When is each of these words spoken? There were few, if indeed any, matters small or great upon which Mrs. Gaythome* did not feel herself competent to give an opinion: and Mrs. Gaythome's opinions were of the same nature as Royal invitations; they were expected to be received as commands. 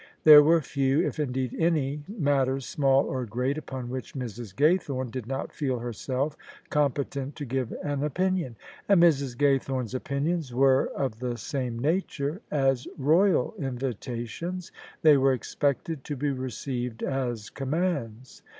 There 0.23 0.41
were 0.41 0.61
few, 0.61 1.05
if 1.05 1.19
indeed 1.19 1.55
any, 1.59 2.03
matters 2.07 2.65
small 2.65 3.03
or 3.05 3.23
great 3.27 3.55
upon 3.55 3.91
which 3.91 4.15
Mrs. 4.15 4.51
Gaythome* 4.55 5.11
did 5.11 5.27
not 5.27 5.53
feel 5.53 5.77
herself 5.77 6.35
competent 6.71 7.35
to 7.35 7.45
give 7.45 7.71
an 7.83 8.01
opinion: 8.01 8.55
and 8.89 8.99
Mrs. 8.99 9.37
Gaythome's 9.37 9.93
opinions 9.93 10.55
were 10.55 10.85
of 10.95 11.19
the 11.19 11.37
same 11.37 11.77
nature 11.77 12.41
as 12.49 12.87
Royal 12.97 13.53
invitations; 13.59 14.71
they 15.03 15.17
were 15.17 15.33
expected 15.33 16.03
to 16.05 16.15
be 16.15 16.31
received 16.31 17.03
as 17.03 17.51
commands. 17.51 18.41